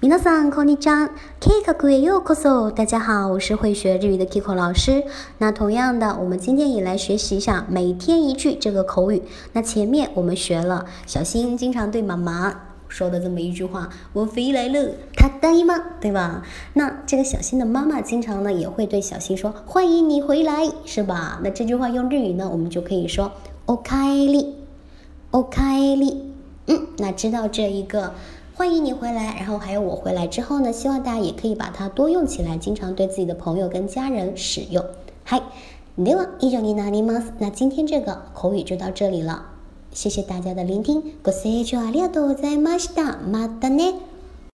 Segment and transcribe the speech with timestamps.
[0.00, 1.10] 皆さんこんにちは。
[1.38, 2.72] K カクへようこそ。
[2.72, 5.04] 大家好，我是会学日语的 Kiko 老师。
[5.38, 9.22] 那同样的，我们今天也来学习一下每天一句这个口语。
[9.52, 12.52] 那前面我们学了小新经常对妈妈
[12.88, 16.42] 说的这么一句话：“我回来了，他答应吗？”对吧？
[16.74, 23.30] 那这个小新的妈妈经常呢也会对小新说：“欢迎你回来，是吧？”那这句话用日语呢，我们就可以说“
[23.66, 24.54] おかえり”，“
[25.30, 26.16] おかえり”。
[26.66, 28.14] 嗯，那知道这一个。
[28.56, 34.84] 欢迎你回来，然后还有我回来之后呢，希望大家也可以把它多用起来，经常对自己的朋友跟家人使用。
[35.24, 35.40] 嗨，
[35.96, 37.32] では以上になります。
[37.38, 39.42] 那今天这个口语就到这里了，
[39.92, 41.02] 谢谢大家的聆听。
[41.22, 43.18] ご清聴ありがとうございました。
[43.18, 43.94] またね。